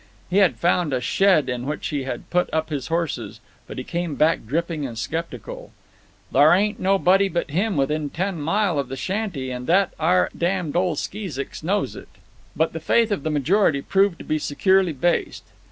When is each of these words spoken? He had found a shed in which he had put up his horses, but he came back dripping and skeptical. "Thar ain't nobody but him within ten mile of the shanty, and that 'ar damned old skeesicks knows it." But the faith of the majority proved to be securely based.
He 0.31 0.37
had 0.37 0.55
found 0.55 0.93
a 0.93 0.99
shed 0.99 1.47
in 1.47 1.67
which 1.67 1.89
he 1.89 2.05
had 2.05 2.31
put 2.31 2.51
up 2.51 2.71
his 2.71 2.87
horses, 2.87 3.39
but 3.67 3.77
he 3.77 3.83
came 3.83 4.15
back 4.15 4.47
dripping 4.47 4.83
and 4.83 4.97
skeptical. 4.97 5.73
"Thar 6.33 6.55
ain't 6.55 6.79
nobody 6.79 7.27
but 7.29 7.51
him 7.51 7.77
within 7.77 8.09
ten 8.09 8.41
mile 8.41 8.79
of 8.79 8.89
the 8.89 8.97
shanty, 8.97 9.51
and 9.51 9.67
that 9.67 9.93
'ar 9.99 10.31
damned 10.35 10.75
old 10.75 10.97
skeesicks 10.97 11.61
knows 11.61 11.95
it." 11.95 12.09
But 12.55 12.73
the 12.73 12.79
faith 12.79 13.11
of 13.11 13.21
the 13.21 13.29
majority 13.29 13.83
proved 13.83 14.17
to 14.17 14.25
be 14.25 14.39
securely 14.39 14.93
based. 14.93 15.43